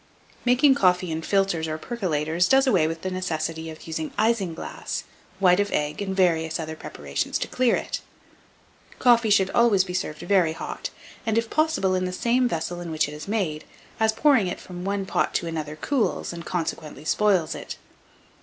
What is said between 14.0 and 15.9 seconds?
pouring it from one pot to another